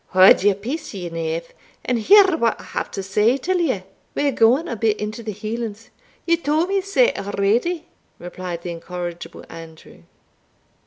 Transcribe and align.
"Haud 0.13 0.41
your 0.41 0.55
peace, 0.55 0.95
ye 0.95 1.09
knave, 1.11 1.53
and 1.85 1.99
hear 1.99 2.35
what 2.35 2.59
I 2.59 2.63
have 2.63 2.89
to 2.89 3.03
say 3.03 3.37
till 3.37 3.59
ye 3.59 3.83
We 4.15 4.29
are 4.29 4.31
gaun 4.31 4.67
a 4.67 4.75
bit 4.75 4.99
into 4.99 5.21
the 5.21 5.31
Hielands" 5.31 5.91
"Ye 6.25 6.37
tauld 6.37 6.69
me 6.69 6.81
sae 6.81 7.13
already," 7.15 7.85
replied 8.17 8.63
the 8.63 8.71
incorrigible 8.71 9.45
Andrew. 9.47 10.01